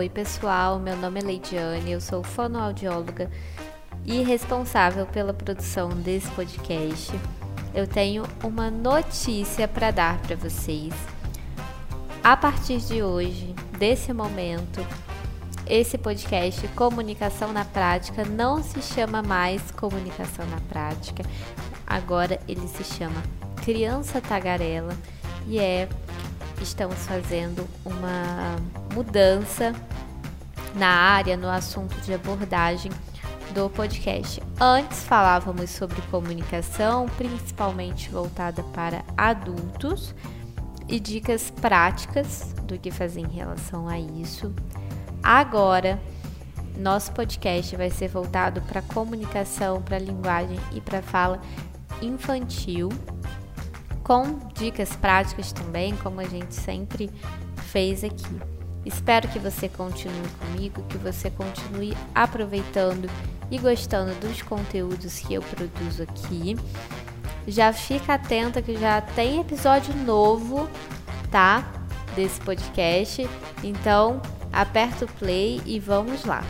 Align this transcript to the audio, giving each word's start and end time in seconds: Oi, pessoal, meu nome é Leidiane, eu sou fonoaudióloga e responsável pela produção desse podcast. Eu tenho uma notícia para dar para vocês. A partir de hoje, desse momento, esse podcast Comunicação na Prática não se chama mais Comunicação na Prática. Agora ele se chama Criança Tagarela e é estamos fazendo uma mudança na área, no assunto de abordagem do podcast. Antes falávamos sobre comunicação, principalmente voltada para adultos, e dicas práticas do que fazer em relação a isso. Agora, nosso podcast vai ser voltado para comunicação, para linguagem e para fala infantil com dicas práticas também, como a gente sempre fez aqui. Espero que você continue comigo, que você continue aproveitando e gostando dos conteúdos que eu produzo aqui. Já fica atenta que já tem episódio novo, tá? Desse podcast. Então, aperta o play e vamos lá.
Oi, 0.00 0.08
pessoal, 0.08 0.78
meu 0.78 0.96
nome 0.96 1.20
é 1.20 1.22
Leidiane, 1.22 1.92
eu 1.92 2.00
sou 2.00 2.22
fonoaudióloga 2.22 3.30
e 4.06 4.22
responsável 4.22 5.04
pela 5.04 5.34
produção 5.34 5.90
desse 5.90 6.26
podcast. 6.30 7.12
Eu 7.74 7.86
tenho 7.86 8.22
uma 8.42 8.70
notícia 8.70 9.68
para 9.68 9.90
dar 9.90 10.18
para 10.22 10.34
vocês. 10.36 10.94
A 12.24 12.34
partir 12.34 12.78
de 12.78 13.02
hoje, 13.02 13.54
desse 13.78 14.10
momento, 14.14 14.80
esse 15.66 15.98
podcast 15.98 16.66
Comunicação 16.68 17.52
na 17.52 17.66
Prática 17.66 18.24
não 18.24 18.62
se 18.62 18.80
chama 18.80 19.22
mais 19.22 19.70
Comunicação 19.70 20.46
na 20.46 20.60
Prática. 20.62 21.22
Agora 21.86 22.40
ele 22.48 22.66
se 22.68 22.84
chama 22.84 23.22
Criança 23.62 24.18
Tagarela 24.18 24.96
e 25.46 25.58
é 25.58 25.86
estamos 26.62 26.98
fazendo 27.06 27.66
uma 27.84 28.56
mudança 28.94 29.74
na 30.74 30.88
área, 30.88 31.36
no 31.36 31.48
assunto 31.48 31.94
de 32.02 32.14
abordagem 32.14 32.90
do 33.52 33.68
podcast. 33.70 34.42
Antes 34.60 35.02
falávamos 35.04 35.70
sobre 35.70 36.00
comunicação, 36.02 37.06
principalmente 37.16 38.08
voltada 38.10 38.62
para 38.74 39.04
adultos, 39.16 40.14
e 40.90 40.98
dicas 40.98 41.50
práticas 41.50 42.52
do 42.64 42.76
que 42.76 42.90
fazer 42.90 43.20
em 43.20 43.28
relação 43.28 43.88
a 43.88 43.98
isso. 43.98 44.52
Agora, 45.22 46.00
nosso 46.76 47.12
podcast 47.12 47.76
vai 47.76 47.90
ser 47.90 48.08
voltado 48.08 48.60
para 48.62 48.82
comunicação, 48.82 49.80
para 49.80 49.98
linguagem 49.98 50.58
e 50.72 50.80
para 50.80 51.00
fala 51.00 51.40
infantil 52.02 52.88
com 54.02 54.38
dicas 54.54 54.96
práticas 54.96 55.52
também, 55.52 55.94
como 55.96 56.20
a 56.20 56.24
gente 56.24 56.54
sempre 56.54 57.08
fez 57.56 58.02
aqui. 58.02 58.59
Espero 58.84 59.28
que 59.28 59.38
você 59.38 59.68
continue 59.68 60.28
comigo, 60.38 60.82
que 60.88 60.96
você 60.98 61.30
continue 61.30 61.96
aproveitando 62.14 63.10
e 63.50 63.58
gostando 63.58 64.14
dos 64.20 64.40
conteúdos 64.42 65.18
que 65.18 65.34
eu 65.34 65.42
produzo 65.42 66.02
aqui. 66.02 66.56
Já 67.46 67.72
fica 67.72 68.14
atenta 68.14 68.62
que 68.62 68.76
já 68.76 69.00
tem 69.00 69.40
episódio 69.40 69.94
novo, 69.94 70.68
tá? 71.30 71.70
Desse 72.14 72.40
podcast. 72.40 73.28
Então, 73.62 74.20
aperta 74.52 75.04
o 75.04 75.08
play 75.08 75.60
e 75.66 75.78
vamos 75.78 76.24
lá. 76.24 76.42